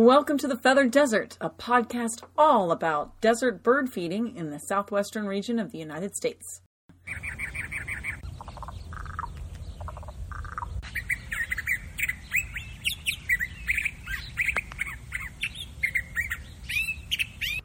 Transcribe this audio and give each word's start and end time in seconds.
Welcome 0.00 0.38
to 0.38 0.46
the 0.46 0.56
Feathered 0.56 0.92
Desert, 0.92 1.36
a 1.40 1.50
podcast 1.50 2.22
all 2.38 2.70
about 2.70 3.20
desert 3.20 3.64
bird 3.64 3.90
feeding 3.90 4.36
in 4.36 4.50
the 4.50 4.60
southwestern 4.60 5.26
region 5.26 5.58
of 5.58 5.72
the 5.72 5.78
United 5.78 6.14
States. 6.14 6.60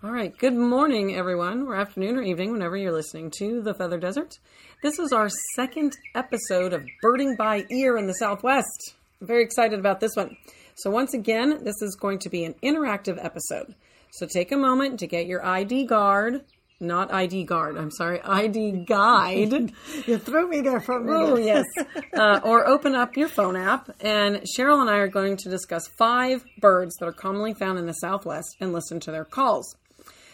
All 0.04 0.10
right, 0.10 0.36
good 0.36 0.56
morning, 0.56 1.14
everyone, 1.14 1.68
or 1.68 1.76
afternoon 1.76 2.18
or 2.18 2.24
evening, 2.24 2.52
whenever 2.52 2.76
you're 2.76 2.92
listening 2.92 3.30
to 3.38 3.62
the 3.62 3.76
Feather 3.76 4.00
Desert. 4.00 4.40
This 4.82 4.98
is 4.98 5.14
our 5.14 5.30
second 5.56 5.96
episode 6.16 6.74
of 6.74 6.84
Birding 7.04 7.36
by 7.38 7.66
Ear 7.70 7.96
in 7.96 8.08
the 8.08 8.16
Southwest. 8.16 8.96
I'm 9.22 9.28
very 9.28 9.44
excited 9.44 9.78
about 9.78 10.00
this 10.00 10.16
one. 10.16 10.36
So, 10.76 10.90
once 10.90 11.14
again, 11.14 11.64
this 11.64 11.82
is 11.82 11.96
going 11.96 12.20
to 12.20 12.30
be 12.30 12.44
an 12.46 12.55
interactive 12.64 13.23
episode. 13.23 13.76
So, 14.12 14.26
take 14.26 14.52
a 14.52 14.58
moment 14.58 14.99
to 14.99 15.08
get 15.08 15.27
your 15.27 15.46
ID 15.46 15.86
guard, 15.86 16.44
not 16.80 17.13
ID 17.13 17.46
guard, 17.46 17.77
I'm 17.77 17.91
sorry, 17.91 18.22
ID 18.22 18.86
guide. 18.86 19.72
You 20.05 20.18
threw 20.18 20.49
me 20.49 20.62
there 20.62 20.82
for 20.82 20.98
a 20.98 21.02
minute. 21.02 21.20
Oh, 21.20 21.38
yes. 21.38 21.66
Uh, 22.13 22.41
or 22.44 22.68
open 22.68 22.96
up 22.96 23.16
your 23.16 23.30
phone 23.30 23.55
app, 23.55 23.90
and 24.02 24.41
Cheryl 24.58 24.82
and 24.82 24.90
I 24.90 24.98
are 24.98 25.08
going 25.08 25.38
to 25.38 25.49
discuss 25.49 25.88
five 25.88 26.44
birds 26.59 26.96
that 26.99 27.05
are 27.05 27.13
commonly 27.13 27.54
found 27.54 27.80
in 27.80 27.85
the 27.85 27.94
Southwest 27.94 28.58
and 28.60 28.74
listen 28.74 28.99
to 29.02 29.12
their 29.12 29.26
calls. 29.26 29.76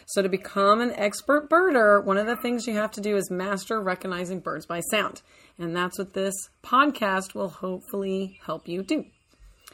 So, 0.08 0.24
to 0.24 0.30
become 0.30 0.82
an 0.82 0.92
expert 0.94 1.50
birder, 1.50 2.04
one 2.04 2.18
of 2.18 2.26
the 2.26 2.36
things 2.38 2.66
you 2.66 2.74
have 2.74 2.92
to 2.92 3.02
do 3.02 3.16
is 3.16 3.30
master 3.30 3.80
recognizing 3.80 4.40
birds 4.40 4.66
by 4.66 4.80
sound. 4.80 5.22
And 5.60 5.76
that's 5.76 6.00
what 6.00 6.14
this 6.14 6.34
podcast 6.64 7.36
will 7.36 7.50
hopefully 7.50 8.40
help 8.46 8.68
you 8.68 8.82
do. 8.82 9.06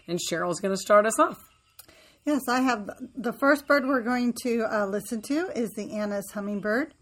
And 0.07 0.19
Cheryl's 0.19 0.59
going 0.59 0.73
to 0.73 0.81
start 0.81 1.05
us 1.05 1.19
off. 1.19 1.37
Yes, 2.25 2.41
I 2.49 2.61
have 2.61 2.89
the 3.15 3.33
first 3.33 3.67
bird 3.67 3.85
we're 3.85 4.01
going 4.01 4.33
to 4.43 4.63
uh, 4.63 4.85
listen 4.87 5.21
to 5.23 5.51
is 5.55 5.69
the 5.71 5.91
Anna's 5.93 6.31
hummingbird. 6.33 6.93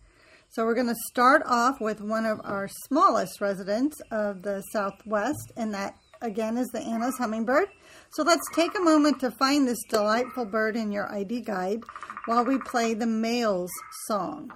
So 0.50 0.66
we're 0.66 0.76
going 0.76 0.88
to 0.88 0.96
start 1.10 1.42
off 1.46 1.82
with 1.82 2.02
one 2.02 2.26
of 2.26 2.40
our 2.44 2.68
smallest 2.88 3.42
residents 3.42 3.96
of 4.12 4.44
the 4.44 4.62
Southwest, 4.72 5.52
and 5.58 5.74
that 5.74 5.96
again 6.22 6.58
is 6.58 6.68
the 6.68 6.82
Anna's 6.82 7.18
hummingbird. 7.18 7.70
So 8.12 8.24
let's 8.24 8.46
take 8.54 8.78
a 8.78 8.82
moment 8.82 9.20
to 9.22 9.32
find 9.32 9.68
this 9.68 9.82
delightful 9.90 10.46
bird 10.46 10.76
in 10.76 10.92
your 10.92 11.12
ID 11.12 11.42
guide 11.42 11.84
while 12.26 12.46
we 12.46 12.60
play 12.60 12.94
the 12.94 13.08
male's 13.08 13.72
song. 14.08 14.52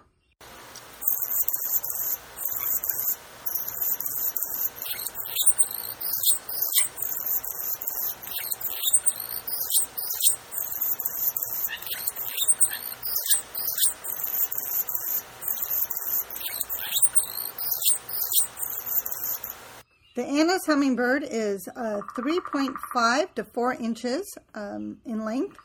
The 20.18 20.26
Anna's 20.26 20.66
hummingbird 20.66 21.28
is 21.30 21.70
uh, 21.76 22.02
3.5 22.18 23.36
to 23.36 23.44
4 23.44 23.74
inches 23.76 24.36
um, 24.56 24.98
in 25.06 25.24
length. 25.24 25.60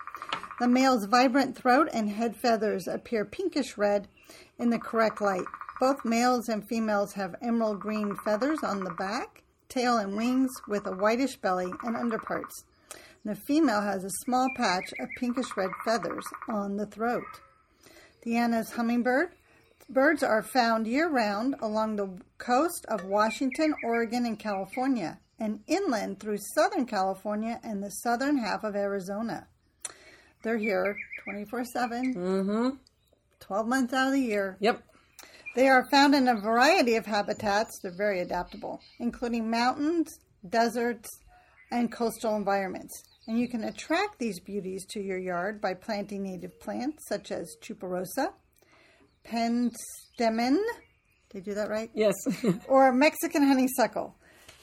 The 0.61 0.69
male's 0.69 1.06
vibrant 1.06 1.56
throat 1.56 1.89
and 1.91 2.11
head 2.11 2.36
feathers 2.36 2.86
appear 2.86 3.25
pinkish 3.25 3.78
red 3.78 4.08
in 4.58 4.69
the 4.69 4.78
correct 4.78 5.23
light. 5.23 5.47
Both 5.80 6.05
males 6.05 6.50
and 6.50 6.69
females 6.69 7.14
have 7.14 7.34
emerald 7.41 7.80
green 7.80 8.14
feathers 8.27 8.58
on 8.62 8.84
the 8.84 8.91
back, 8.91 9.42
tail, 9.70 9.97
and 9.97 10.19
wings 10.19 10.50
with 10.69 10.86
a 10.86 10.97
whitish 10.97 11.36
belly 11.36 11.73
and 11.83 11.97
underparts. 11.97 12.64
The 13.25 13.34
female 13.34 13.80
has 13.80 14.05
a 14.05 14.11
small 14.27 14.48
patch 14.55 14.92
of 15.00 15.08
pinkish 15.19 15.56
red 15.56 15.70
feathers 15.83 16.27
on 16.47 16.77
the 16.77 16.84
throat. 16.84 17.25
The 18.20 18.36
Anna's 18.36 18.73
hummingbird 18.73 19.30
Birds 19.89 20.23
are 20.23 20.43
found 20.43 20.87
year 20.87 21.09
round 21.09 21.57
along 21.61 21.97
the 21.97 22.19
coast 22.39 22.87
of 22.89 23.05
Washington, 23.05 23.75
Oregon, 23.85 24.25
and 24.25 24.39
California, 24.39 25.19
and 25.39 25.61
inland 25.67 26.20
through 26.20 26.39
southern 26.55 26.87
California 26.87 27.61
and 27.63 27.83
the 27.83 27.91
southern 27.91 28.39
half 28.39 28.65
of 28.65 28.75
Arizona. 28.77 29.48
They're 30.42 30.59
here 30.59 30.97
24 31.25 31.65
7, 31.65 32.15
Mm-hmm. 32.15 32.69
12 33.41 33.67
months 33.67 33.92
out 33.92 34.09
of 34.09 34.13
the 34.13 34.21
year. 34.21 34.57
Yep. 34.61 34.83
They 35.55 35.69
are 35.69 35.89
found 35.91 36.15
in 36.15 36.29
a 36.29 36.41
variety 36.41 36.95
of 36.97 37.05
habitats. 37.05 37.79
They're 37.83 37.92
very 37.97 38.21
adaptable, 38.21 38.81
including 38.98 39.51
mountains, 39.51 40.19
deserts, 40.48 41.11
and 41.71 41.92
coastal 41.92 42.37
environments. 42.37 43.03
And 43.27 43.39
you 43.39 43.48
can 43.48 43.65
attract 43.65 44.19
these 44.19 44.41
beauties 44.41 44.87
to 44.91 45.01
your 45.01 45.19
yard 45.19 45.61
by 45.61 45.75
planting 45.75 46.23
native 46.23 46.59
plants 46.61 47.05
such 47.09 47.31
as 47.31 47.57
tuberosa, 47.61 48.33
penstemon, 49.25 50.59
did 51.31 51.37
I 51.37 51.41
do 51.41 51.55
that 51.55 51.69
right? 51.71 51.91
Yes. 51.95 52.15
Or 52.69 52.93
Mexican 52.93 53.43
honeysuckle. 53.47 54.15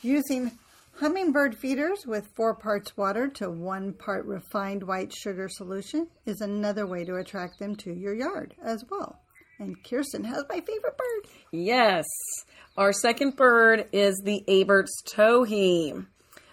Using 0.01 0.51
hummingbird 0.99 1.57
feeders 1.57 2.05
with 2.05 2.27
four 2.35 2.55
parts 2.55 2.95
water 2.97 3.27
to 3.29 3.49
one 3.49 3.93
part 3.93 4.25
refined 4.25 4.83
white 4.83 5.13
sugar 5.13 5.47
solution 5.49 6.07
is 6.25 6.41
another 6.41 6.85
way 6.85 7.03
to 7.05 7.15
attract 7.15 7.59
them 7.59 7.75
to 7.77 7.93
your 7.93 8.13
yard 8.13 8.53
as 8.63 8.83
well. 8.89 9.19
And 9.59 9.75
Kirsten 9.83 10.23
has 10.23 10.43
my 10.49 10.61
favorite 10.61 10.97
bird. 10.97 11.31
yes. 11.51 12.05
Our 12.77 12.93
second 12.93 13.35
bird 13.35 13.87
is 13.91 14.21
the 14.23 14.41
Abert's 14.47 15.01
towhee. 15.05 16.05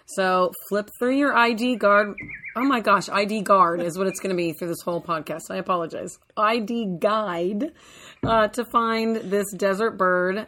So 0.07 0.51
flip 0.69 0.89
through 0.97 1.17
your 1.17 1.35
ID 1.35 1.75
guard. 1.75 2.15
Oh 2.55 2.63
my 2.63 2.79
gosh, 2.79 3.09
ID 3.09 3.41
guard 3.41 3.81
is 3.81 3.97
what 3.97 4.07
it's 4.07 4.19
going 4.19 4.29
to 4.29 4.37
be 4.37 4.53
through 4.53 4.69
this 4.69 4.81
whole 4.83 5.01
podcast. 5.01 5.51
I 5.51 5.57
apologize. 5.57 6.17
ID 6.37 6.97
guide 6.99 7.73
uh, 8.23 8.47
to 8.49 8.65
find 8.65 9.17
this 9.17 9.45
desert 9.53 9.97
bird 9.97 10.47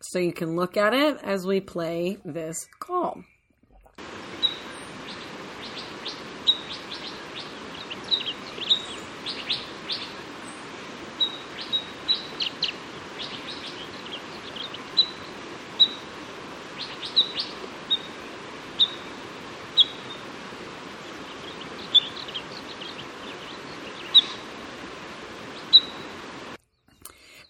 so 0.00 0.18
you 0.18 0.32
can 0.32 0.56
look 0.56 0.76
at 0.76 0.94
it 0.94 1.18
as 1.22 1.46
we 1.46 1.60
play 1.60 2.18
this 2.24 2.66
call. 2.80 3.22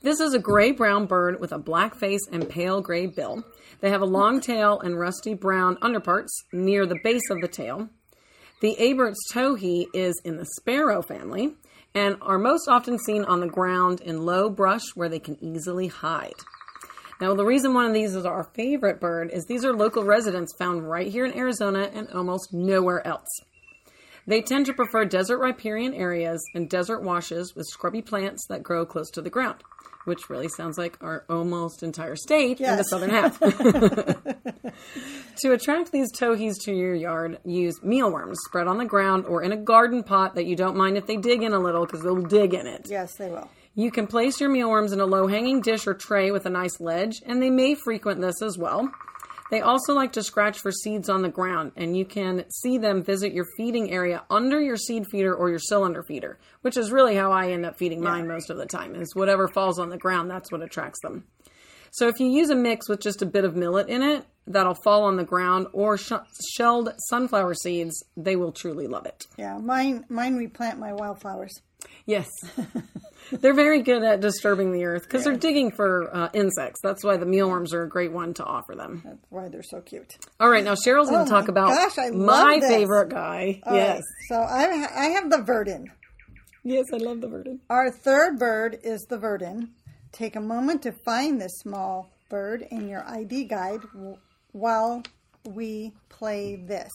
This 0.03 0.19
is 0.19 0.35
a 0.35 0.41
gray 0.41 0.73
brown 0.73 1.07
bird 1.07 1.39
with 1.39 1.53
a 1.53 1.59
black 1.59 1.95
face 1.95 2.27
and 2.33 2.49
pale 2.49 2.81
gray 2.81 3.07
bill. 3.07 3.45
They 3.81 3.91
have 3.91 4.01
a 4.01 4.07
long 4.07 4.41
tail 4.41 4.81
and 4.81 4.99
rusty 4.99 5.33
brown 5.33 5.79
underparts 5.81 6.43
near 6.53 6.87
the 6.87 6.99
base 7.05 7.31
of 7.31 7.41
the 7.41 7.47
tail. 7.47 7.89
The 8.63 8.75
Abert's 8.81 9.33
towhee 9.33 9.87
is 9.95 10.21
in 10.25 10.39
the 10.39 10.47
sparrow 10.59 11.03
family 11.03 11.55
and 11.95 12.17
are 12.21 12.39
most 12.39 12.67
often 12.69 12.99
seen 12.99 13.25
on 13.25 13.39
the 13.39 13.47
ground 13.47 14.01
in 14.01 14.27
low 14.27 14.51
brush 14.51 14.83
where 14.97 15.09
they 15.09 15.21
can 15.21 15.37
easily 15.41 15.87
hide. 15.87 16.35
Now, 17.21 17.35
the 17.35 17.45
reason 17.45 17.73
one 17.73 17.87
of 17.87 17.95
these 17.95 18.17
is 18.17 18.27
our 18.27 18.51
favorite 18.55 19.01
bird 19.01 19.31
is 19.31 19.45
these 19.45 19.65
are 19.65 19.73
local 19.73 20.03
residents 20.03 20.57
found 20.59 20.91
right 20.91 21.07
here 21.07 21.25
in 21.25 21.39
Arizona 21.39 21.89
and 21.95 22.09
almost 22.09 22.53
nowhere 22.53 23.07
else. 23.07 23.29
They 24.27 24.41
tend 24.41 24.67
to 24.67 24.73
prefer 24.73 25.05
desert 25.05 25.39
riparian 25.39 25.95
areas 25.95 26.41
and 26.55 26.69
desert 26.69 27.03
washes 27.03 27.55
with 27.55 27.67
scrubby 27.67 28.03
plants 28.03 28.47
that 28.49 28.63
grow 28.63 28.87
close 28.87 29.11
to 29.11 29.23
the 29.23 29.31
ground, 29.31 29.63
which 30.05 30.29
really 30.29 30.49
sounds 30.49 30.79
like 30.79 30.97
our 31.01 31.25
almost 31.29 31.83
entire 31.83 32.17
state 32.17 32.61
in 32.61 32.77
the 32.77 32.85
southern 32.85 33.11
half. 33.11 33.39
to 35.41 35.53
attract 35.53 35.93
these 35.93 36.11
towhees 36.13 36.59
to 36.65 36.73
your 36.73 36.95
yard, 36.95 37.39
use 37.45 37.83
mealworms 37.83 38.39
spread 38.47 38.67
on 38.67 38.79
the 38.79 38.85
ground 38.85 39.27
or 39.27 39.43
in 39.43 39.53
a 39.53 39.57
garden 39.57 40.03
pot 40.03 40.35
that 40.35 40.47
you 40.47 40.57
don't 40.57 40.77
mind 40.77 40.97
if 40.97 41.07
they 41.07 41.17
dig 41.17 41.43
in 41.43 41.53
a 41.53 41.59
little 41.59 41.87
because 41.87 42.03
they'll 42.03 42.23
dig 42.23 42.55
in 42.55 42.67
it. 42.67 42.87
Yes, 42.89 43.15
they 43.17 43.29
will. 43.29 43.49
You 43.75 43.91
can 43.91 44.07
place 44.07 44.39
your 44.39 44.51
mealworms 44.51 44.93
in 44.93 45.01
a 45.01 45.07
low 45.07 45.27
hanging 45.29 45.63
dish 45.63 45.87
or 45.87 45.95
tray 45.95 46.31
with 46.31 46.45
a 46.45 46.51
nice 46.51 46.79
ledge, 46.79 47.23
and 47.25 47.43
they 47.43 47.49
may 47.49 47.75
frequent 47.75 48.21
this 48.21 48.43
as 48.43 48.59
well. 48.59 48.93
They 49.53 49.61
also 49.61 49.93
like 49.93 50.13
to 50.13 50.23
scratch 50.23 50.61
for 50.61 50.73
seeds 50.73 51.11
on 51.11 51.21
the 51.21 51.29
ground, 51.29 51.73
and 51.77 51.95
you 51.95 52.07
can 52.07 52.47
see 52.49 52.79
them 52.79 53.05
visit 53.05 53.35
your 53.35 53.45
feeding 53.59 53.93
area 53.93 54.25
under 54.31 54.59
your 54.59 54.79
seed 54.79 55.05
feeder 55.11 55.35
or 55.35 55.51
your 55.51 55.59
cylinder 55.59 56.03
feeder, 56.03 56.39
which 56.63 56.79
is 56.79 56.91
really 56.91 57.17
how 57.17 57.33
I 57.33 57.51
end 57.51 57.67
up 57.67 57.77
feeding 57.77 58.01
mine 58.01 58.27
most 58.27 58.49
of 58.49 58.57
the 58.57 58.65
time. 58.65 58.95
Is 58.95 59.15
whatever 59.15 59.49
falls 59.49 59.79
on 59.79 59.91
the 59.91 59.99
ground, 59.99 60.31
that's 60.31 60.51
what 60.51 60.63
attracts 60.63 61.01
them. 61.03 61.27
So 61.91 62.09
if 62.09 62.19
you 62.19 62.29
use 62.29 62.49
a 62.49 62.55
mix 62.55 62.89
with 62.89 63.01
just 63.03 63.21
a 63.21 63.27
bit 63.27 63.45
of 63.45 63.55
millet 63.55 63.91
in 63.91 64.01
it, 64.01 64.25
that'll 64.47 64.79
fall 64.83 65.05
on 65.05 65.17
the 65.17 65.25
ground 65.25 65.67
or 65.75 65.99
sh- 65.99 66.13
shelled 66.57 66.89
sunflower 67.11 67.53
seeds, 67.53 68.03
they 68.17 68.37
will 68.37 68.53
truly 68.53 68.87
love 68.87 69.05
it. 69.05 69.27
Yeah, 69.37 69.59
mine 69.59 70.07
mine 70.09 70.37
replant 70.37 70.79
my 70.79 70.95
wildflowers. 70.95 71.61
Yes. 72.07 72.29
they're 73.31 73.55
very 73.55 73.83
good 73.83 74.03
at 74.03 74.21
disturbing 74.21 74.73
the 74.73 74.85
earth 74.85 75.03
because 75.05 75.25
they're 75.25 75.37
digging 75.37 75.71
for 75.71 76.15
uh, 76.15 76.29
insects. 76.35 76.81
That's 76.83 77.05
why 77.05 77.17
the 77.17 77.27
mealworms 77.27 77.73
are 77.73 77.83
a 77.83 77.89
great 77.89 78.13
one 78.13 78.35
to 78.35 78.45
offer 78.45 78.75
them. 78.75 79.03
That's 79.05 79.25
why 79.31 79.49
they're 79.49 79.63
so 79.63 79.81
cute. 79.81 80.17
All 80.41 80.51
right, 80.51 80.65
now 80.65 80.75
Cheryl's 80.75 81.11
going 81.11 81.23
Oh 81.23 81.25
to 81.25 81.31
talk 81.31 81.49
about 81.49 81.69
gosh, 81.69 81.99
I 81.99 82.11
my 82.11 82.61
favorite 82.61 83.11
guy. 83.11 83.61
All 83.65 83.75
yes. 83.75 83.97
right, 83.97 84.03
so 84.29 84.37
I 84.37 84.89
I 84.95 85.05
have 85.11 85.31
the 85.31 85.39
verdin. 85.39 85.87
Yes, 86.65 86.87
I 86.93 86.99
love 86.99 87.21
the 87.21 87.29
verdin. 87.29 87.61
Our 87.71 87.91
third 87.91 88.39
bird 88.39 88.79
is 88.83 89.05
the 89.09 89.19
verdin. 89.19 89.71
Take 90.13 90.37
a 90.37 90.41
moment 90.41 90.83
to 90.83 90.93
find 90.93 91.41
this 91.41 91.53
small 91.59 92.11
bird 92.29 92.67
in 92.71 92.89
your 92.89 93.05
ID 93.09 93.45
guide 93.45 93.81
while 94.53 95.03
we 95.45 95.93
play 96.09 96.57
this. 96.57 96.91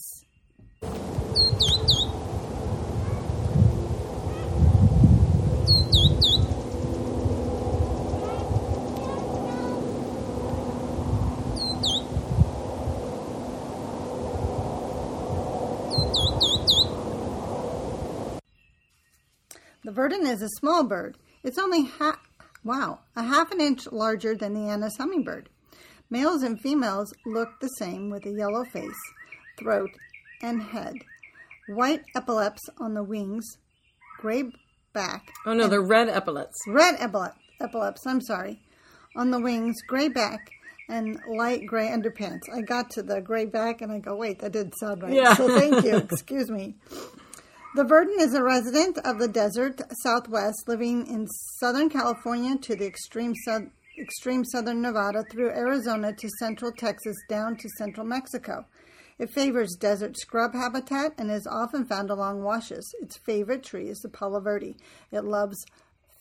The 19.88 19.94
verdin 19.94 20.26
is 20.26 20.42
a 20.42 20.50
small 20.50 20.84
bird. 20.84 21.16
It's 21.42 21.56
only 21.56 21.86
ha- 21.86 22.20
wow, 22.62 22.98
a 23.16 23.22
half 23.22 23.50
an 23.52 23.60
inch 23.62 23.90
larger 23.90 24.36
than 24.36 24.52
the 24.52 24.68
Anna's 24.68 24.98
hummingbird. 24.98 25.48
Males 26.10 26.42
and 26.42 26.60
females 26.60 27.10
look 27.24 27.58
the 27.62 27.68
same 27.78 28.10
with 28.10 28.26
a 28.26 28.30
yellow 28.30 28.66
face, 28.66 29.00
throat, 29.58 29.88
and 30.42 30.62
head. 30.62 30.92
White 31.68 32.02
epaulets 32.14 32.68
on 32.76 32.92
the 32.92 33.02
wings, 33.02 33.46
gray 34.18 34.50
back, 34.92 35.30
Oh 35.46 35.54
no, 35.54 35.68
they're 35.68 35.80
red 35.80 36.10
epaulets. 36.10 36.58
red 36.66 36.96
epaulet, 36.96 37.32
epaulets, 37.58 38.06
I'm 38.06 38.20
sorry, 38.20 38.60
on 39.16 39.30
the 39.30 39.40
wings, 39.40 39.80
gray 39.86 40.08
back, 40.08 40.50
and 40.90 41.18
light 41.34 41.64
gray 41.66 41.88
underpants. 41.88 42.42
I 42.54 42.60
got 42.60 42.90
to 42.90 43.02
the 43.02 43.22
gray 43.22 43.46
back 43.46 43.80
and 43.80 43.90
I 43.90 44.00
go, 44.00 44.14
wait, 44.16 44.40
that 44.40 44.52
didn't 44.52 44.74
sound 44.78 45.02
right. 45.02 45.14
Yeah. 45.14 45.32
So 45.32 45.48
thank 45.58 45.82
you. 45.82 45.96
Excuse 46.12 46.50
me. 46.50 46.74
The 47.74 47.84
verdin 47.84 48.18
is 48.18 48.32
a 48.32 48.42
resident 48.42 48.98
of 49.04 49.18
the 49.18 49.28
desert 49.28 49.82
southwest, 50.02 50.66
living 50.66 51.06
in 51.06 51.26
Southern 51.60 51.90
California 51.90 52.56
to 52.62 52.74
the 52.74 52.86
extreme 52.86 53.34
extreme 53.98 54.44
southern 54.44 54.80
Nevada 54.80 55.22
through 55.30 55.50
Arizona 55.50 56.14
to 56.14 56.28
central 56.38 56.72
Texas 56.72 57.16
down 57.28 57.56
to 57.56 57.68
central 57.76 58.06
Mexico. 58.06 58.64
It 59.18 59.30
favors 59.30 59.76
desert 59.78 60.16
scrub 60.16 60.54
habitat 60.54 61.12
and 61.18 61.30
is 61.30 61.46
often 61.46 61.84
found 61.84 62.08
along 62.08 62.42
washes. 62.42 62.94
Its 63.02 63.18
favorite 63.18 63.64
tree 63.64 63.88
is 63.88 63.98
the 63.98 64.08
Palo 64.08 64.40
Verde. 64.40 64.76
It 65.12 65.24
loves 65.24 65.58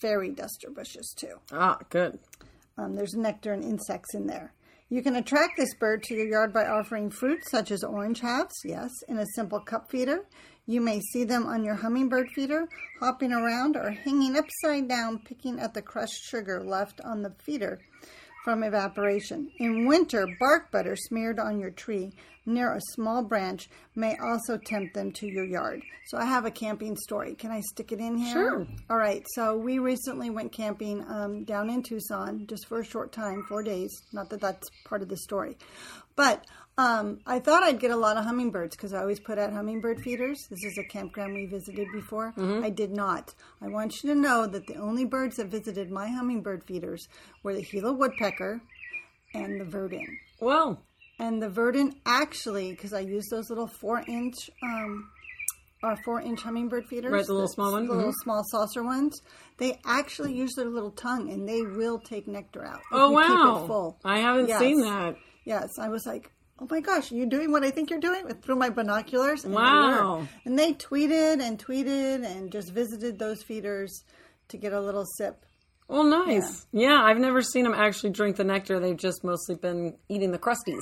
fairy 0.01 0.31
duster 0.31 0.69
bushes 0.69 1.15
too. 1.17 1.35
Ah, 1.51 1.77
good. 1.89 2.19
Um, 2.77 2.95
there's 2.95 3.13
nectar 3.13 3.53
and 3.53 3.63
insects 3.63 4.13
in 4.13 4.27
there. 4.27 4.53
You 4.89 5.01
can 5.01 5.17
attract 5.17 5.57
this 5.57 5.73
bird 5.73 6.03
to 6.03 6.15
your 6.15 6.27
yard 6.27 6.53
by 6.53 6.65
offering 6.65 7.09
fruit 7.09 7.43
such 7.49 7.71
as 7.71 7.83
orange 7.83 8.21
halves, 8.21 8.55
yes, 8.63 8.89
in 9.09 9.17
a 9.17 9.25
simple 9.35 9.59
cup 9.59 9.91
feeder. 9.91 10.25
You 10.65 10.79
may 10.79 11.01
see 11.11 11.25
them 11.25 11.45
on 11.45 11.65
your 11.65 11.75
hummingbird 11.75 12.29
feeder, 12.29 12.69
hopping 13.01 13.33
around 13.33 13.75
or 13.75 13.91
hanging 13.91 14.37
upside 14.37 14.87
down, 14.87 15.19
picking 15.19 15.59
at 15.59 15.73
the 15.73 15.81
crushed 15.81 16.23
sugar 16.23 16.63
left 16.63 17.01
on 17.01 17.21
the 17.21 17.33
feeder 17.43 17.81
from 18.47 18.63
evaporation. 18.63 19.51
In 19.57 19.87
winter, 19.87 20.25
bark 20.39 20.71
butter 20.71 20.95
smeared 20.95 21.37
on 21.37 21.59
your 21.59 21.69
tree 21.69 22.13
near 22.45 22.71
a 22.71 22.79
small 22.93 23.21
branch 23.21 23.69
may 23.93 24.15
also 24.25 24.57
tempt 24.57 24.93
them 24.93 25.11
to 25.11 25.27
your 25.27 25.43
yard. 25.43 25.81
So 26.05 26.17
I 26.17 26.23
have 26.23 26.45
a 26.45 26.51
camping 26.51 26.95
story. 26.95 27.35
Can 27.35 27.51
I 27.51 27.59
stick 27.59 27.91
it 27.91 27.99
in 27.99 28.15
here? 28.15 28.31
Sure. 28.31 28.67
All 28.89 28.95
right. 28.95 29.25
So 29.35 29.57
we 29.57 29.79
recently 29.79 30.29
went 30.29 30.53
camping 30.53 31.03
um, 31.09 31.43
down 31.43 31.69
in 31.69 31.83
Tucson 31.83 32.47
just 32.47 32.67
for 32.67 32.79
a 32.79 32.85
short 32.85 33.11
time, 33.11 33.43
four 33.49 33.63
days. 33.63 33.91
Not 34.13 34.29
that 34.29 34.39
that's 34.39 34.69
part 34.85 35.01
of 35.01 35.09
the 35.09 35.17
story, 35.17 35.57
but 36.15 36.45
um, 36.77 37.19
I 37.25 37.39
thought 37.39 37.63
I'd 37.63 37.79
get 37.79 37.91
a 37.91 37.95
lot 37.95 38.17
of 38.17 38.23
hummingbirds 38.25 38.75
because 38.75 38.93
I 38.93 38.99
always 38.99 39.19
put 39.19 39.37
out 39.39 39.51
hummingbird 39.51 40.01
feeders. 40.01 40.47
This 40.49 40.63
is 40.63 40.77
a 40.77 40.83
campground 40.83 41.33
we 41.33 41.45
visited 41.47 41.87
before. 41.91 42.33
I 42.37 42.69
did 42.69 42.91
not. 42.91 43.33
I 43.61 43.67
want 43.67 44.03
you 44.03 44.13
to 44.13 44.19
know 44.19 44.45
that 44.45 44.67
the 44.67 44.75
only 44.75 45.05
birds 45.05 45.37
that 45.37 45.47
visited 45.47 45.89
my 45.89 46.07
hummingbird 46.07 46.63
feeders 46.65 47.07
were 47.43 47.53
the 47.55 47.63
Gila 47.63 47.93
woodpecker 47.93 48.61
and 49.33 49.59
the 49.59 49.65
verdin. 49.65 50.05
Well, 50.39 50.79
And 51.19 51.41
the 51.41 51.49
verdin 51.49 51.95
actually, 52.05 52.71
because 52.71 52.93
I 52.93 52.99
use 52.99 53.27
those 53.31 53.49
little 53.49 53.67
four 53.67 54.03
inch, 54.07 54.35
um, 54.61 55.09
or 55.81 55.95
four 56.05 56.21
inch 56.21 56.41
hummingbird 56.43 56.85
feeders, 56.85 57.11
Right, 57.11 57.25
the 57.25 57.33
little 57.33 57.47
small 57.47 57.71
ones. 57.71 57.87
the 57.89 57.95
little 57.95 58.11
mhm. 58.11 58.23
small 58.23 58.43
saucer 58.51 58.83
ones. 58.83 59.19
They 59.57 59.79
actually 59.83 60.33
use 60.35 60.53
their 60.55 60.69
little 60.69 60.91
tongue, 60.91 61.31
and 61.31 61.47
they 61.49 61.63
will 61.63 61.97
take 61.99 62.27
nectar 62.27 62.63
out. 62.65 62.81
oh 62.91 63.11
you 63.11 63.17
keep 63.27 63.63
it 63.63 63.67
full. 63.67 63.99
I 64.05 64.19
haven't 64.19 64.47
Yes. 64.47 64.59
seen 64.59 64.81
that. 64.81 65.15
Yes, 65.43 65.69
I 65.79 65.89
was 65.89 66.05
like, 66.05 66.31
oh 66.59 66.67
my 66.69 66.79
gosh, 66.79 67.11
you're 67.11 67.21
you 67.21 67.25
doing 67.29 67.51
what 67.51 67.63
I 67.63 67.71
think 67.71 67.89
you're 67.89 67.99
doing? 67.99 68.27
Through 68.41 68.55
my 68.55 68.69
binoculars. 68.69 69.43
And 69.43 69.53
they 69.53 69.57
Wow. 69.57 70.19
were. 70.19 70.27
And 70.45 70.57
they 70.57 70.73
tweeted 70.73 71.41
and 71.41 71.57
tweeted 71.63 72.25
and 72.25 72.51
just 72.51 72.71
visited 72.71 73.19
those 73.19 73.43
feeders 73.43 74.03
to 74.49 74.57
get 74.57 74.73
a 74.73 74.79
little 74.81 75.05
sip. 75.17 75.45
Well, 75.87 76.03
nice. 76.03 76.65
Yeah. 76.71 77.01
I've 77.01 77.19
never 77.19 77.41
seen 77.41 77.63
them 77.63 77.73
actually 77.73 78.09
drink 78.11 78.35
the 78.35 78.43
nectar. 78.43 78.79
They've 78.79 78.97
just 78.97 79.23
mostly 79.23 79.55
been 79.55 79.95
eating 80.09 80.31
the 80.31 80.39
crusties. 80.39 80.81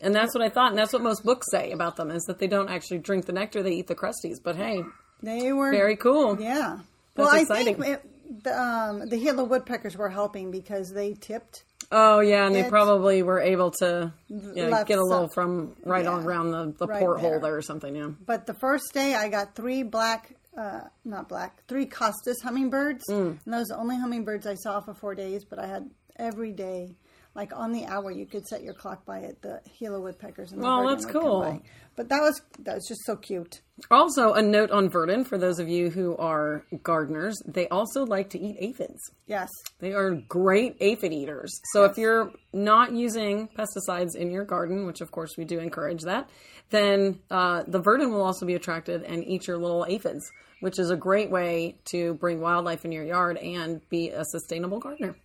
And 0.00 0.14
that's 0.14 0.32
what 0.34 0.44
I 0.44 0.48
thought. 0.48 0.70
And 0.70 0.78
that's 0.78 0.92
what 0.92 1.02
most 1.02 1.24
books 1.24 1.46
say 1.50 1.72
about 1.72 1.96
them 1.96 2.10
is 2.10 2.22
that 2.24 2.38
they 2.38 2.46
don't 2.46 2.68
actually 2.68 2.98
drink 2.98 3.26
the 3.26 3.32
nectar. 3.32 3.62
They 3.62 3.72
eat 3.72 3.88
the 3.88 3.96
crusties. 3.96 4.36
But 4.42 4.54
hey, 4.56 4.82
They 5.22 5.52
were 5.52 5.72
very 5.72 5.96
cool. 5.96 6.40
Yeah. 6.40 6.78
That's 7.16 7.32
well, 7.32 7.34
I 7.34 7.44
think 7.44 7.80
it, 7.84 8.44
the, 8.44 8.56
um, 8.56 9.08
the 9.08 9.18
Gila 9.18 9.42
woodpeckers 9.44 9.96
were 9.96 10.08
helping 10.10 10.52
because 10.52 10.92
they 10.92 11.14
tipped. 11.14 11.64
Oh, 11.90 12.20
yeah. 12.20 12.46
And 12.46 12.54
they 12.54 12.64
probably 12.64 13.22
were 13.22 13.40
able 13.40 13.70
to 13.80 14.12
you 14.28 14.52
know, 14.68 14.84
get 14.84 14.98
a 14.98 15.04
little 15.04 15.28
from 15.28 15.74
right 15.84 16.06
on 16.06 16.24
around 16.24 16.50
the, 16.50 16.74
the 16.78 16.86
right 16.86 17.00
porthole 17.00 17.30
there. 17.30 17.40
there. 17.40 17.56
or 17.56 17.62
something. 17.62 17.96
Yeah. 17.96 18.10
But 18.26 18.46
the 18.46 18.54
first 18.54 18.92
day, 18.92 19.14
I 19.14 19.28
got 19.28 19.54
three 19.54 19.82
black, 19.82 20.34
uh, 20.56 20.80
not 21.04 21.28
black, 21.28 21.62
three 21.66 21.86
Costa's 21.86 22.40
hummingbirds, 22.42 23.04
Mm. 23.08 23.38
and 23.44 23.54
those 23.54 23.70
are 23.70 23.76
the 23.76 23.80
only 23.80 23.96
hummingbirds 23.96 24.46
I 24.46 24.54
saw 24.54 24.80
for 24.80 24.92
four 24.92 25.14
days. 25.14 25.44
But 25.48 25.58
I 25.60 25.66
had 25.66 25.90
every 26.16 26.52
day, 26.52 26.94
like 27.34 27.52
on 27.54 27.72
the 27.72 27.86
hour, 27.86 28.10
you 28.10 28.26
could 28.26 28.46
set 28.46 28.62
your 28.62 28.74
clock 28.74 29.04
by 29.04 29.18
it. 29.20 29.40
The 29.42 29.60
Gila 29.78 30.00
woodpeckers 30.00 30.52
and 30.52 30.60
the 30.60 30.66
Well, 30.66 30.88
that's 30.88 31.06
cool. 31.06 31.62
But 31.94 32.08
that 32.08 32.20
was 32.20 32.40
that 32.60 32.76
was 32.76 32.86
just 32.86 33.04
so 33.04 33.16
cute. 33.16 33.60
Also, 33.90 34.32
a 34.32 34.42
note 34.42 34.70
on 34.70 34.88
verdin 34.88 35.24
for 35.24 35.38
those 35.38 35.58
of 35.58 35.68
you 35.68 35.90
who 35.90 36.16
are 36.16 36.64
gardeners, 36.82 37.40
they 37.46 37.68
also 37.68 38.04
like 38.04 38.30
to 38.30 38.40
eat 38.40 38.56
aphids. 38.58 39.00
Yes. 39.26 39.48
They 39.78 39.92
are 39.92 40.12
great 40.12 40.76
aphid 40.80 41.12
eaters. 41.12 41.60
So 41.72 41.84
if 41.84 41.96
you're 41.96 42.32
not 42.52 42.92
using 42.92 43.48
pesticides 43.48 44.16
in 44.16 44.30
your 44.30 44.44
garden, 44.44 44.86
which 44.86 45.00
of 45.00 45.10
course 45.10 45.36
we 45.36 45.44
do 45.44 45.58
encourage 45.60 46.02
that, 46.02 46.28
then 46.70 47.20
uh, 47.30 47.62
the 47.66 47.80
verdin 47.80 48.10
will 48.10 48.22
also 48.22 48.46
be 48.46 48.54
attracted 48.54 49.02
and 49.04 49.24
eat 49.24 49.46
your 49.46 49.58
little 49.58 49.86
aphids, 49.88 50.30
which 50.60 50.78
is 50.78 50.90
a 50.90 50.96
great 50.96 51.30
way 51.30 51.78
to 51.92 52.14
bring 52.14 52.40
wildlife 52.40 52.84
in 52.84 52.92
your 52.92 53.04
yard 53.04 53.36
and 53.36 53.80
be 53.88 54.10
a 54.10 54.24
sustainable 54.24 54.78
gardener. 54.78 55.16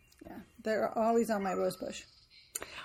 They're 0.64 0.98
always 0.98 1.30
on 1.30 1.44
my 1.44 1.54
rose 1.54 1.78
bush. 1.78 2.04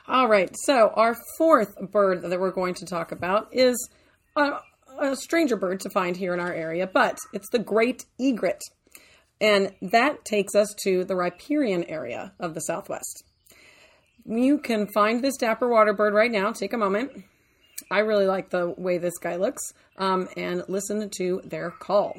All 0.07 0.29
right, 0.29 0.51
so 0.65 0.91
our 0.95 1.17
fourth 1.37 1.77
bird 1.93 2.23
that 2.23 2.41
we're 2.41 2.51
going 2.51 2.75
to 2.75 2.87
talk 2.87 3.13
about 3.13 3.49
is 3.53 3.89
a, 4.37 4.53
a 5.01 5.15
stranger 5.15 5.57
bird 5.57 5.81
to 5.81 5.91
find 5.91 6.17
here 6.17 6.35
in 6.35 6.41
our 6.41 6.53
area, 6.53 6.87
but 6.87 7.19
it's 7.33 7.51
the 7.51 7.59
great 7.59 8.05
egret. 8.19 8.61
And 9.41 9.75
that 9.81 10.25
takes 10.25 10.55
us 10.55 10.75
to 10.85 11.05
the 11.05 11.15
riparian 11.15 11.85
area 11.85 12.33
of 12.41 12.55
the 12.55 12.61
Southwest. 12.61 13.23
You 14.25 14.59
can 14.59 14.89
find 14.89 15.23
this 15.23 15.37
dapper 15.37 15.69
water 15.69 15.93
bird 15.93 16.15
right 16.15 16.31
now. 16.31 16.53
Take 16.53 16.73
a 16.73 16.79
moment. 16.79 17.25
I 17.91 18.01
really 18.01 18.27
like 18.27 18.51
the 18.51 18.75
way 18.77 18.99
this 18.99 19.19
guy 19.19 19.37
looks, 19.37 19.73
um, 19.99 20.29
and 20.37 20.65
listen 20.69 21.09
to 21.19 21.41
their 21.45 21.71
call. 21.71 22.15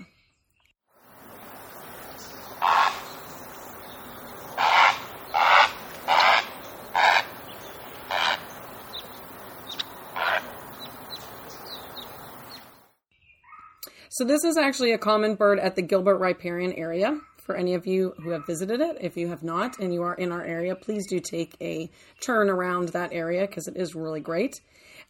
So 14.19 14.25
this 14.25 14.43
is 14.43 14.57
actually 14.57 14.91
a 14.91 14.97
common 14.97 15.35
bird 15.35 15.59
at 15.59 15.77
the 15.77 15.81
Gilbert 15.81 16.17
riparian 16.17 16.73
area. 16.73 17.17
For 17.37 17.55
any 17.55 17.73
of 17.73 17.87
you 17.87 18.13
who 18.21 18.31
have 18.31 18.45
visited 18.45 18.81
it, 18.81 18.97
if 18.99 19.15
you 19.15 19.29
have 19.29 19.43
not 19.43 19.79
and 19.79 19.93
you 19.93 20.01
are 20.01 20.13
in 20.13 20.33
our 20.33 20.43
area, 20.43 20.75
please 20.75 21.07
do 21.07 21.21
take 21.21 21.55
a 21.61 21.89
turn 22.21 22.49
around 22.49 22.89
that 22.89 23.13
area 23.13 23.47
because 23.47 23.69
it 23.69 23.77
is 23.77 23.95
really 23.95 24.19
great. 24.19 24.59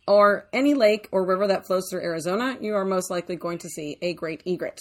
Or 0.08 0.48
any 0.54 0.76
lake 0.76 1.10
or 1.12 1.26
river 1.26 1.48
that 1.48 1.66
flows 1.66 1.90
through 1.90 2.04
Arizona, 2.04 2.56
you 2.62 2.76
are 2.76 2.86
most 2.86 3.10
likely 3.10 3.36
going 3.36 3.58
to 3.58 3.70
see 3.70 3.98
a 4.00 4.14
great 4.14 4.44
egret. 4.46 4.80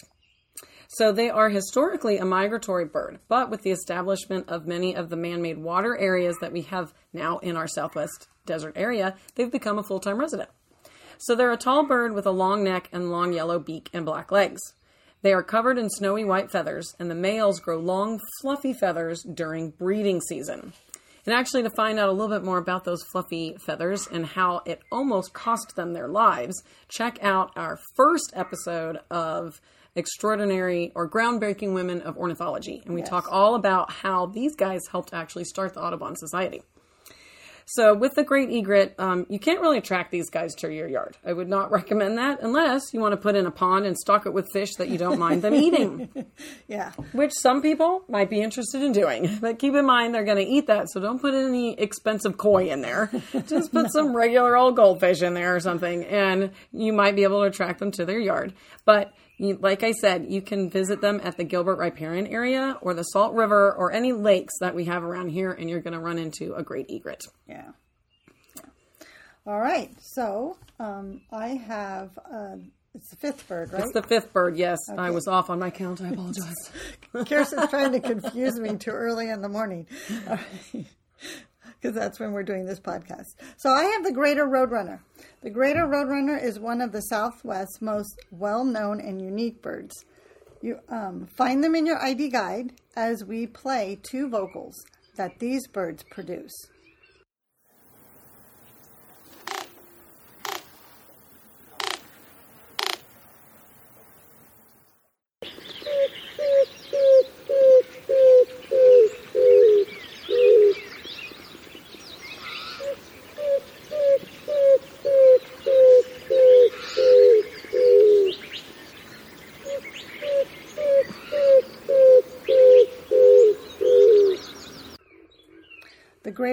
So 0.89 1.11
they 1.11 1.31
are 1.31 1.49
historically 1.49 2.19
a 2.19 2.27
migratory 2.27 2.85
bird, 2.85 3.21
but 3.29 3.49
with 3.49 3.63
the 3.63 3.71
establishment 3.71 4.51
of 4.51 4.67
many 4.67 4.95
of 4.95 5.09
the 5.09 5.17
man 5.17 5.41
made 5.41 5.57
water 5.57 5.97
areas 5.97 6.37
that 6.43 6.53
we 6.53 6.61
have 6.65 6.93
now 7.15 7.39
in 7.39 7.57
our 7.57 7.67
southwest 7.67 8.29
desert 8.45 8.75
area, 8.77 9.17
they've 9.37 9.51
become 9.51 9.79
a 9.79 9.83
full 9.83 10.01
time 10.01 10.21
resident. 10.21 10.51
So 11.19 11.35
they're 11.35 11.53
a 11.53 11.57
tall 11.57 11.85
bird 11.87 12.15
with 12.15 12.27
a 12.27 12.31
long 12.31 12.63
neck 12.65 12.89
and 12.93 13.11
long 13.11 13.33
yellow 13.33 13.59
beak 13.59 13.91
and 13.93 14.05
black 14.07 14.31
legs. 14.31 14.61
They 15.23 15.33
are 15.33 15.43
covered 15.43 15.79
in 15.79 15.91
snowy 15.91 16.25
white 16.25 16.51
feathers, 16.53 16.95
and 16.99 17.11
the 17.11 17.15
males 17.17 17.59
grow 17.59 17.79
long, 17.79 18.21
fluffy 18.41 18.73
feathers 18.73 19.23
during 19.25 19.71
breeding 19.71 20.21
season. 20.21 20.73
And 21.27 21.35
actually, 21.35 21.65
to 21.65 21.71
find 21.71 21.99
out 21.99 22.09
a 22.09 22.13
little 22.13 22.35
bit 22.35 22.45
more 22.45 22.57
about 22.59 22.85
those 22.85 23.03
fluffy 23.13 23.57
feathers 23.67 24.07
and 24.07 24.25
how 24.25 24.63
it 24.65 24.81
almost 24.93 25.35
cost 25.35 25.75
them 25.75 25.93
their 25.93 26.09
lives, 26.09 26.63
check 26.89 27.19
out 27.21 27.51
our 27.57 27.79
first 27.97 28.33
episode 28.35 28.99
of 29.11 29.61
Extraordinary 29.97 30.93
or 30.95 31.11
Groundbreaking 31.11 31.75
Women 31.75 32.01
of 32.01 32.17
Ornithology. 32.17 32.81
And 32.87 32.95
we 32.95 33.01
Yes. 33.01 33.11
talk 33.11 33.27
all 33.31 33.57
about 33.57 33.91
how 33.91 34.27
these 34.27 34.55
guys 34.55 34.81
helped 34.91 35.13
actually 35.13 35.45
start 35.45 35.75
the 35.75 35.81
Audubon 35.83 36.15
Society. 36.17 36.63
So 37.73 37.95
with 37.95 38.15
the 38.15 38.25
great 38.25 38.49
egret, 38.51 38.95
um, 38.99 39.27
you 39.29 39.39
can't 39.39 39.61
really 39.61 39.77
attract 39.77 40.11
these 40.11 40.31
guys 40.31 40.55
to 40.57 40.73
your 40.73 40.89
yard. 40.89 41.19
I 41.25 41.35
would 41.35 41.49
not 41.49 41.71
recommend 41.79 42.17
that 42.17 42.41
unless 42.43 42.95
you 42.95 43.01
want 43.01 43.13
to 43.13 43.17
put 43.19 43.37
in 43.37 43.45
a 43.47 43.51
pond 43.51 43.85
and 43.85 43.97
stock 43.97 44.25
it 44.25 44.33
with 44.33 44.49
fish 44.53 44.75
that 44.77 44.89
you 44.89 44.97
don't 44.97 45.19
mind 45.19 45.43
them 45.43 45.55
eating, 45.55 46.09
Yeah. 46.67 46.93
which 47.13 47.33
some 47.35 47.61
people 47.61 48.05
might 48.09 48.31
be 48.31 48.41
interested 48.41 48.83
in 48.83 48.93
doing. 48.93 49.29
But 49.41 49.59
keep 49.59 49.75
in 49.75 49.85
mind 49.85 50.15
they're 50.15 50.25
going 50.25 50.45
to 50.45 50.51
eat 50.51 50.67
that, 50.69 50.89
so 50.91 51.01
don't 51.01 51.21
put 51.21 51.35
any 51.35 51.79
expensive 51.79 52.37
koi 52.39 52.71
in 52.71 52.81
there. 52.81 53.11
Just 53.47 53.73
put 53.73 53.93
some 53.93 54.17
regular 54.17 54.57
old 54.57 54.75
goldfish 54.75 55.23
in 55.23 55.35
there 55.35 55.55
or 55.55 55.61
something, 55.61 56.05
and 56.05 56.51
you 56.73 56.93
might 56.93 57.15
be 57.17 57.23
able 57.25 57.43
to 57.43 57.49
attract 57.49 57.79
them 57.81 57.91
to 57.93 58.05
their 58.05 58.19
yard. 58.19 58.55
But 58.85 59.13
like 59.39 59.83
I 59.83 59.93
said, 59.93 60.27
you 60.29 60.43
can 60.43 60.71
visit 60.71 61.01
them 61.01 61.21
at 61.23 61.37
the 61.37 61.45
Gilbert 61.45 61.79
riparian 61.79 62.27
area 62.27 62.77
or 62.81 62.95
the 62.95 63.05
Salt 63.05 63.35
River 63.35 63.73
or 63.73 63.93
any 63.93 64.13
lakes 64.13 64.55
that 64.61 64.75
we 64.75 64.85
have 64.87 65.05
around 65.05 65.29
here, 65.29 65.53
and 65.53 65.71
you're 65.71 65.81
going 65.81 65.95
to 65.95 66.01
run 66.01 66.19
into 66.19 66.55
a 66.55 66.63
great 66.63 66.87
egret. 66.91 67.23
Yeah. 67.47 67.71
yeah. 68.57 68.63
All 69.47 69.61
right. 69.61 69.91
So 70.01 70.57
um, 70.81 71.21
I 71.33 71.49
have, 71.49 72.19
uh, 72.31 72.57
it's 72.95 73.11
the 73.11 73.17
fifth 73.17 73.47
bird, 73.47 73.73
right? 73.73 73.83
It's 73.83 73.93
the 73.93 74.03
fifth 74.03 74.33
bird. 74.33 74.57
Yes, 74.57 74.79
I 74.97 75.11
was 75.11 75.29
off 75.29 75.51
on 75.51 75.59
my 75.59 75.71
count. 75.71 76.01
I 76.01 76.09
apologize. 76.09 76.71
Kirsten's 77.29 77.71
trying 77.71 77.93
to 77.93 78.01
confuse 78.01 78.59
me 78.59 78.77
too 78.77 78.91
early 78.91 79.31
in 79.31 79.41
the 79.41 79.49
morning. 79.49 79.87
Because 81.81 81.95
that's 81.95 82.19
when 82.19 82.33
we're 82.33 82.43
doing 82.43 82.67
this 82.67 82.81
podcast. 82.81 83.37
So 83.57 83.71
I 83.71 83.85
have 83.85 84.03
the 84.03 84.13
Greater 84.13 84.45
Roadrunner. 84.47 84.99
The 85.41 85.51
Greater 85.51 85.87
Roadrunner 85.87 86.43
is 86.43 86.59
one 86.59 86.81
of 86.81 86.91
the 86.91 87.01
Southwest's 87.01 87.81
most 87.81 88.19
well 88.33 88.65
known 88.65 89.01
and 89.01 89.23
unique 89.23 89.63
birds. 89.63 90.05
You 90.61 90.81
um, 90.89 91.29
find 91.37 91.63
them 91.63 91.77
in 91.77 91.87
your 91.87 92.03
ID 92.05 92.31
guide 92.31 92.73
as 92.97 93.25
we 93.25 93.47
play 93.47 94.01
two 94.03 94.29
vocals 94.29 94.85
that 95.15 95.39
these 95.39 95.69
birds 95.69 96.03
produce. 96.11 96.53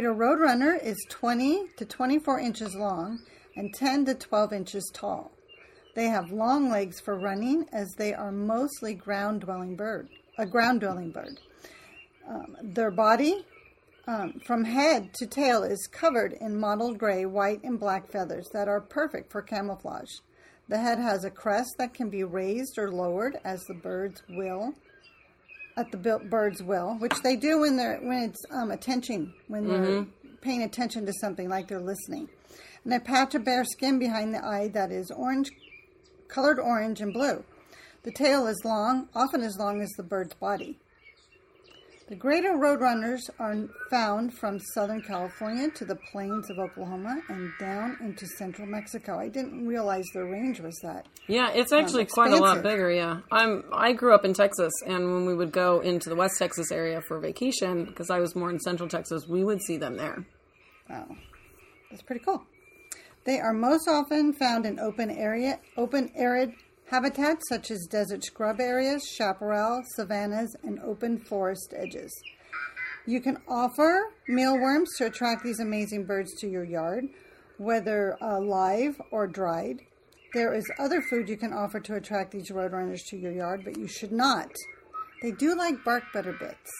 Greater 0.06 0.20
Roadrunner 0.20 0.84
is 0.84 1.04
20 1.10 1.70
to 1.78 1.84
24 1.86 2.40
inches 2.40 2.76
long 2.76 3.22
and 3.56 3.74
10 3.74 4.06
to 4.06 4.14
12 4.14 4.54
inches 4.54 4.92
tall. 4.94 5.32
They 5.96 6.06
have 6.06 6.32
long 6.32 6.70
legs 6.70 7.00
for 7.00 7.18
running 7.18 7.66
as 7.74 7.96
they 7.96 8.14
are 8.14 8.32
mostly 8.32 8.94
ground 8.94 9.42
dwelling 9.42 9.76
bird, 9.76 10.10
a 10.38 10.46
ground 10.46 10.82
dwelling 10.82 11.10
bird. 11.10 11.40
Um, 12.30 12.56
their 12.62 12.92
body 12.92 13.48
um, 14.06 14.40
from 14.46 14.66
head 14.66 15.12
to 15.16 15.26
tail 15.26 15.64
is 15.64 15.90
covered 15.92 16.34
in 16.34 16.60
mottled 16.60 17.00
gray, 17.00 17.26
white, 17.26 17.64
and 17.64 17.80
black 17.80 18.12
feathers 18.12 18.48
that 18.54 18.68
are 18.68 18.82
perfect 18.82 19.32
for 19.32 19.42
camouflage. 19.42 20.12
The 20.70 20.78
head 20.78 21.00
has 21.00 21.24
a 21.24 21.32
crest 21.32 21.80
that 21.80 21.96
can 21.96 22.12
be 22.12 22.24
raised 22.24 22.78
or 22.78 22.92
lowered 22.92 23.40
as 23.44 23.64
the 23.64 23.74
birds 23.74 24.22
will 24.30 24.76
at 25.78 25.92
the 25.92 25.98
bird's 25.98 26.64
will, 26.64 26.96
which 26.96 27.16
they 27.24 27.36
do 27.36 27.60
when 27.60 27.76
they're 27.76 28.00
when 28.02 28.24
it's 28.24 28.42
um, 28.52 28.72
attention 28.72 29.34
when 29.48 29.68
they're 29.68 30.06
paying 30.42 30.64
attention 30.64 31.06
to 31.06 31.14
something 31.20 31.50
like 31.50 31.68
they're 31.68 31.80
listening. 31.80 32.30
And 32.84 32.94
a 32.94 33.00
patch 33.00 33.34
of 33.36 33.44
bare 33.44 33.66
skin 33.66 33.98
behind 34.00 34.34
the 34.34 34.46
eye 34.46 34.70
that 34.70 34.92
is 34.92 35.12
orange, 35.12 35.50
colored 36.28 36.60
orange 36.60 37.02
and 37.02 37.12
blue. 37.12 37.44
The 38.04 38.12
tail 38.12 38.46
is 38.46 38.62
long, 38.64 39.10
often 39.16 39.42
as 39.42 39.58
long 39.58 39.82
as 39.82 39.90
the 39.98 40.04
bird's 40.04 40.36
body. 40.36 40.78
The 42.08 42.16
greater 42.16 42.50
roadrunners 42.50 43.32
are 43.40 43.68
found 43.90 44.38
from 44.38 44.60
southern 44.76 45.02
California 45.02 45.72
to 45.72 45.86
the 45.86 45.96
plains 46.12 46.52
of 46.52 46.60
Oklahoma 46.60 47.20
and 47.30 47.52
down 47.60 47.98
into 48.00 48.28
central 48.28 48.68
Mexico. 48.68 49.18
I 49.18 49.28
didn't 49.28 49.66
realize 49.66 50.06
their 50.14 50.26
range 50.26 50.60
was 50.60 50.78
that. 50.84 51.08
Yeah, 51.28 51.50
it's 51.50 51.72
um, 51.72 51.84
actually 51.84 52.06
quite 52.06 52.32
a 52.32 52.38
lot 52.38 52.62
bigger. 52.62 52.92
Yeah, 52.92 53.22
I'm. 53.32 53.64
I 53.74 53.94
grew 53.94 54.14
up 54.14 54.24
in 54.24 54.36
Texas, 54.36 54.72
and 54.86 55.14
when 55.14 55.26
we 55.26 55.34
would 55.34 55.52
go 55.52 55.80
into 55.80 56.10
the 56.10 56.16
West 56.16 56.38
Texas 56.38 56.72
area 56.72 57.02
for 57.08 57.20
vacation, 57.20 57.86
because 57.86 58.12
I 58.12 58.20
was 58.20 58.36
more 58.36 58.52
in 58.52 58.60
Central 58.60 58.88
Texas, 58.88 59.26
we 59.28 59.44
would 59.44 59.62
see 59.64 59.78
them 59.78 59.98
there. 59.98 60.28
Wow, 60.88 61.08
that's 61.90 62.04
pretty 62.04 62.24
cool. 62.24 62.44
They 63.24 63.40
are 63.40 63.54
most 63.54 63.88
often 63.88 64.34
found 64.34 64.68
in 64.68 64.80
open 64.80 65.10
area, 65.10 65.60
open 65.76 66.12
arid 66.16 66.54
habitats 66.90 67.48
such 67.50 67.72
as 67.72 67.88
desert 67.90 68.24
scrub 68.24 68.60
areas, 68.60 69.04
chaparral, 69.18 69.84
savannas, 69.96 70.56
and 70.64 70.80
open 70.80 71.18
forest 71.20 71.74
edges. 71.76 72.12
You 73.08 73.22
can 73.22 73.38
offer 73.48 74.14
mealworms 74.28 74.90
to 74.98 75.06
attract 75.06 75.44
these 75.44 75.60
amazing 75.60 76.06
birds 76.06 76.34
to 76.40 76.48
your 76.48 76.64
yard, 76.64 77.06
whether 77.58 78.18
uh, 78.22 78.40
live 78.40 79.00
or 79.12 79.28
dried. 79.28 79.82
There 80.34 80.54
is 80.54 80.66
other 80.80 81.02
food 81.02 81.30
you 81.30 81.38
can 81.38 81.54
offer 81.54 81.80
to 81.80 81.96
attract 81.96 82.32
these 82.32 82.52
roadrunners 82.52 83.06
to 83.10 83.18
your 83.18 83.32
yard, 83.32 83.62
but 83.64 83.78
you 83.78 83.88
should 83.88 84.12
not. 84.12 84.52
They 85.22 85.32
do 85.32 85.56
like 85.56 85.84
bark 85.84 86.04
butter 86.14 86.34
bits. 86.34 86.72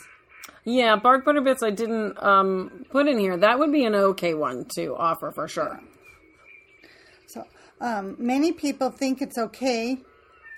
Yeah, 0.66 0.96
bark 0.96 1.26
butter 1.26 1.42
bits 1.42 1.64
I 1.64 1.70
didn't 1.70 2.22
um, 2.22 2.86
put 2.90 3.08
in 3.08 3.20
here. 3.20 3.38
That 3.38 3.60
would 3.60 3.72
be 3.72 3.86
an 3.86 3.96
okay 3.96 4.34
one 4.34 4.66
to 4.76 4.96
offer 4.96 5.32
for 5.32 5.48
sure. 5.48 5.80
So 5.80 5.95
um, 7.82 8.16
many 8.18 8.52
people 8.52 8.90
think 8.90 9.22
it's 9.22 9.38
okay 9.38 9.98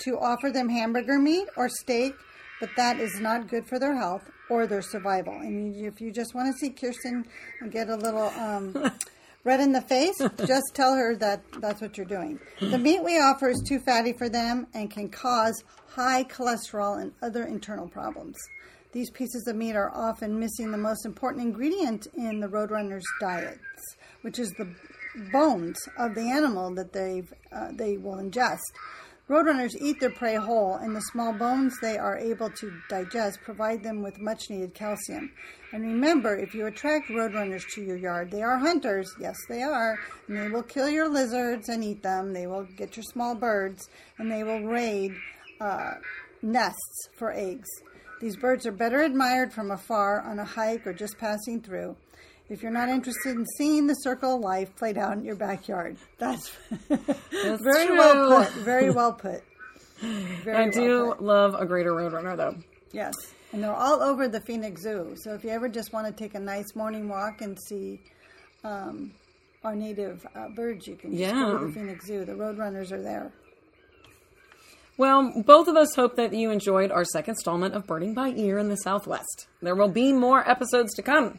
to 0.02 0.20
offer 0.20 0.52
them 0.52 0.70
hamburger 0.70 1.18
meat 1.18 1.48
or 1.56 1.70
steak, 1.70 2.14
but 2.60 2.70
that 2.76 3.00
is 3.00 3.20
not 3.20 3.48
good 3.48 3.66
for 3.68 3.80
their 3.80 3.96
health 3.96 4.30
or 4.50 4.68
their 4.68 4.82
survival. 4.82 5.34
And 5.34 5.76
you, 5.76 5.88
if 5.88 6.00
you 6.00 6.12
just 6.12 6.36
want 6.36 6.54
to 6.54 6.58
see 6.58 6.70
Kirsten 6.70 7.26
get 7.70 7.90
a 7.90 7.96
little 7.96 8.30
um, 8.38 8.92
red 9.44 9.60
in 9.60 9.72
the 9.72 9.82
face, 9.82 10.18
just 10.46 10.72
tell 10.74 10.94
her 10.94 11.16
that 11.16 11.44
that's 11.60 11.82
what 11.82 11.98
you're 11.98 12.06
doing. 12.06 12.40
The 12.60 12.78
meat 12.78 13.04
we 13.04 13.20
offer 13.20 13.50
is 13.50 13.64
too 13.68 13.80
fatty 13.80 14.14
for 14.14 14.30
them 14.30 14.68
and 14.74 14.92
can 14.92 15.10
cause 15.10 15.64
high 15.88 16.24
cholesterol 16.24 17.02
and 17.02 17.12
other 17.22 17.44
internal 17.44 17.88
problems. 17.88 18.36
These 18.94 19.10
pieces 19.12 19.48
of 19.48 19.56
meat 19.56 19.76
are 19.76 19.92
often 19.94 20.40
missing 20.40 20.72
the 20.72 20.78
most 20.78 21.06
important 21.06 21.44
ingredient 21.44 22.08
in 22.16 22.40
the 22.40 22.48
roadrunner's 22.48 23.04
diets, 23.20 23.60
which 24.22 24.40
is 24.40 24.52
the 24.52 24.74
bones 25.32 25.78
of 25.98 26.16
the 26.16 26.30
animal 26.30 26.74
that 26.76 26.94
they've 26.94 27.32
uh, 27.52 27.70
they 27.72 27.98
will 27.98 28.18
ingest. 28.18 28.60
Roadrunners 29.30 29.76
eat 29.82 30.00
their 30.00 30.12
prey 30.12 30.36
whole, 30.36 30.76
and 30.76 30.96
the 30.96 31.02
small 31.02 31.34
bones 31.34 31.78
they 31.82 31.98
are 31.98 32.18
able 32.18 32.50
to 32.50 32.72
digest 32.88 33.42
provide 33.42 33.84
them 33.84 34.02
with 34.02 34.22
much 34.22 34.50
needed 34.50 34.74
calcium. 34.74 35.34
And 35.74 35.84
remember, 35.84 36.38
if 36.38 36.54
you 36.54 36.66
attract 36.68 37.10
roadrunners 37.10 37.68
to 37.76 37.82
your 37.82 37.98
yard, 37.98 38.32
they 38.32 38.42
are 38.42 38.58
hunters. 38.58 39.14
Yes, 39.20 39.36
they 39.50 39.64
are. 39.64 40.00
And 40.30 40.38
they 40.38 40.48
will 40.48 40.64
kill 40.64 40.90
your 40.90 41.10
lizards 41.10 41.68
and 41.68 41.84
eat 41.84 42.04
them. 42.04 42.32
They 42.32 42.48
will 42.48 42.64
get 42.78 42.96
your 42.96 43.04
small 43.04 43.36
birds, 43.36 43.90
and 44.18 44.32
they 44.32 44.46
will 44.46 44.64
raid 44.64 45.12
uh, 45.60 45.96
nests 46.42 47.10
for 47.18 47.34
eggs. 47.34 47.68
These 48.22 48.38
birds 48.38 48.66
are 48.66 48.72
better 48.72 49.02
admired 49.02 49.52
from 49.52 49.72
afar 49.72 50.22
on 50.22 50.40
a 50.40 50.46
hike 50.46 50.88
or 50.88 50.94
just 50.94 51.18
passing 51.18 51.62
through. 51.62 51.98
If 52.50 52.64
you're 52.64 52.72
not 52.72 52.88
interested 52.90 53.36
in 53.36 53.46
seeing 53.58 53.88
the 53.88 53.94
circle 53.96 54.36
of 54.36 54.42
life 54.42 54.74
played 54.78 54.98
out 54.98 55.14
in 55.18 55.26
your 55.26 55.36
backyard, 55.36 55.98
that's, 56.18 56.50
very 56.90 57.88
true. 57.88 57.98
well 57.98 58.44
put. 58.46 58.54
Very 58.54 58.90
well 58.90 59.14
put. 59.14 59.44
Very 60.00 60.56
I 60.58 60.62
well 60.64 60.72
do 60.72 61.08
put. 61.14 61.24
love 61.24 61.56
a 61.56 61.66
greater 61.66 61.92
roadrunner 61.92 62.38
though. 62.38 62.56
Yes, 62.94 63.14
and 63.52 63.62
they're 63.64 63.74
all 63.76 64.02
over 64.02 64.28
the 64.30 64.40
Phoenix 64.40 64.82
Zoo. 64.84 65.16
So 65.22 65.34
if 65.34 65.44
you 65.44 65.50
ever 65.50 65.68
just 65.68 65.92
want 65.92 66.08
to 66.08 66.14
take 66.14 66.36
a 66.36 66.40
nice 66.40 66.74
morning 66.76 67.10
walk 67.10 67.42
and 67.42 67.58
see 67.68 68.00
um, 68.64 69.12
our 69.64 69.76
native 69.76 70.26
uh, 70.36 70.48
birds, 70.56 70.88
you 70.88 70.96
can 70.96 71.18
just 71.18 71.34
go 71.34 71.40
Yeah. 71.52 71.58
to 71.60 71.66
the 71.68 71.72
Phoenix 71.74 72.06
Zoo. 72.08 72.24
The 72.24 72.34
roadrunners 72.34 72.92
are 72.94 73.02
there. 73.02 73.32
Well, 74.98 75.44
both 75.46 75.68
of 75.68 75.76
us 75.76 75.94
hope 75.96 76.16
that 76.16 76.34
you 76.34 76.50
enjoyed 76.50 76.92
our 76.92 77.06
second 77.06 77.34
installment 77.34 77.76
of 77.76 77.86
Birding 77.86 78.16
by 78.16 78.30
Ear 78.30 78.58
in 78.58 78.70
the 78.70 78.78
Southwest. 78.78 79.48
There 79.62 79.76
will 79.76 79.90
be 79.90 80.12
more 80.12 80.48
episodes 80.50 80.96
to 80.96 81.04
come. 81.04 81.38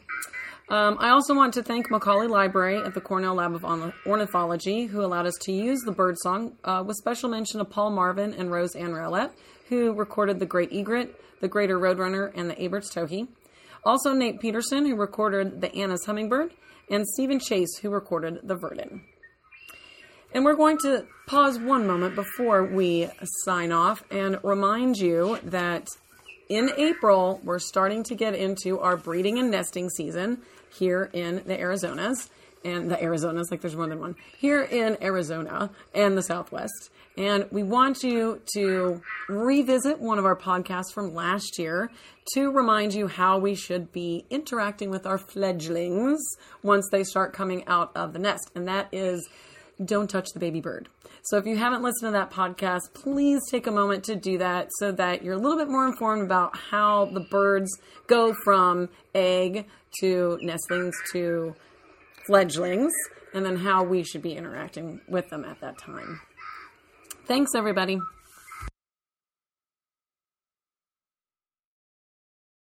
Um, 0.69 0.97
I 0.99 1.09
also 1.09 1.33
want 1.33 1.55
to 1.55 1.63
thank 1.63 1.89
Macaulay 1.89 2.27
Library 2.27 2.77
at 2.77 2.93
the 2.93 3.01
Cornell 3.01 3.33
Lab 3.33 3.55
of 3.55 3.65
Ornithology, 4.05 4.85
who 4.85 5.03
allowed 5.03 5.25
us 5.25 5.33
to 5.41 5.51
use 5.51 5.81
the 5.81 5.91
bird 5.91 6.15
song, 6.19 6.57
uh, 6.63 6.83
with 6.85 6.95
special 6.97 7.27
mention 7.27 7.59
of 7.59 7.71
Paul 7.71 7.89
Marvin 7.89 8.35
and 8.35 8.51
Rose 8.51 8.75
Ann 8.75 8.93
Rowlett, 8.93 9.31
who 9.69 9.93
recorded 9.93 10.37
the 10.39 10.45
Great 10.45 10.71
Egret, 10.71 11.19
the 11.41 11.47
Greater 11.47 11.79
Roadrunner, 11.79 12.31
and 12.35 12.51
the 12.51 12.63
Abert's 12.63 12.93
Towhee. 12.93 13.27
Also, 13.83 14.13
Nate 14.13 14.39
Peterson, 14.39 14.85
who 14.85 14.95
recorded 14.95 15.59
the 15.59 15.73
Anna's 15.73 16.05
Hummingbird, 16.05 16.51
and 16.91 17.07
Stephen 17.07 17.39
Chase, 17.39 17.77
who 17.79 17.89
recorded 17.89 18.39
the 18.43 18.55
Verdin. 18.55 19.01
And 20.35 20.45
we're 20.45 20.55
going 20.55 20.77
to 20.83 21.07
pause 21.25 21.57
one 21.57 21.87
moment 21.87 22.13
before 22.13 22.63
we 22.63 23.09
sign 23.43 23.71
off 23.71 24.03
and 24.11 24.37
remind 24.43 24.97
you 24.97 25.39
that 25.45 25.87
in 26.49 26.71
April, 26.77 27.39
we're 27.43 27.59
starting 27.59 28.03
to 28.03 28.15
get 28.15 28.35
into 28.35 28.79
our 28.79 28.97
breeding 28.97 29.39
and 29.39 29.49
nesting 29.51 29.89
season 29.89 30.41
here 30.69 31.09
in 31.13 31.43
the 31.45 31.57
Arizonas 31.57 32.29
and 32.63 32.91
the 32.91 32.95
Arizonas, 32.97 33.51
like 33.51 33.61
there's 33.61 33.75
more 33.75 33.87
than 33.87 33.99
one, 33.99 34.15
here 34.37 34.61
in 34.61 34.97
Arizona 35.01 35.69
and 35.93 36.17
the 36.17 36.21
Southwest. 36.21 36.89
And 37.17 37.47
we 37.51 37.63
want 37.63 38.03
you 38.03 38.41
to 38.53 39.01
revisit 39.27 39.99
one 39.99 40.19
of 40.19 40.25
our 40.25 40.35
podcasts 40.37 40.93
from 40.93 41.13
last 41.13 41.59
year 41.59 41.91
to 42.33 42.51
remind 42.51 42.93
you 42.93 43.07
how 43.07 43.37
we 43.37 43.55
should 43.55 43.91
be 43.91 44.25
interacting 44.29 44.89
with 44.89 45.05
our 45.05 45.17
fledglings 45.17 46.19
once 46.63 46.87
they 46.91 47.03
start 47.03 47.33
coming 47.33 47.65
out 47.67 47.91
of 47.95 48.13
the 48.13 48.19
nest. 48.19 48.51
And 48.55 48.67
that 48.67 48.87
is 48.93 49.27
don't 49.83 50.09
touch 50.09 50.29
the 50.33 50.39
baby 50.39 50.61
bird. 50.61 50.89
So 51.23 51.37
if 51.37 51.45
you 51.45 51.57
haven't 51.57 51.83
listened 51.83 52.09
to 52.09 52.11
that 52.11 52.31
podcast, 52.31 52.93
please 52.93 53.41
take 53.49 53.67
a 53.67 53.71
moment 53.71 54.03
to 54.05 54.15
do 54.15 54.37
that 54.37 54.69
so 54.79 54.91
that 54.93 55.23
you're 55.23 55.35
a 55.35 55.39
little 55.39 55.57
bit 55.57 55.69
more 55.69 55.85
informed 55.85 56.23
about 56.23 56.57
how 56.57 57.05
the 57.05 57.25
birds 57.31 57.71
go 58.07 58.33
from 58.43 58.89
egg 59.13 59.65
to 59.99 60.37
nestlings 60.41 60.95
to 61.11 61.55
fledglings 62.27 62.93
and 63.33 63.45
then 63.45 63.57
how 63.57 63.83
we 63.83 64.03
should 64.03 64.21
be 64.21 64.33
interacting 64.33 65.01
with 65.07 65.29
them 65.29 65.43
at 65.45 65.59
that 65.61 65.77
time. 65.77 66.21
Thanks, 67.25 67.53
everybody. 67.55 67.99